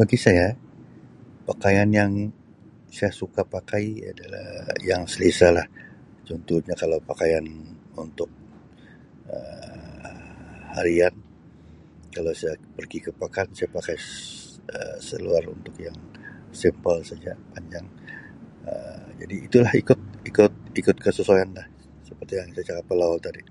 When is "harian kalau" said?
10.76-12.32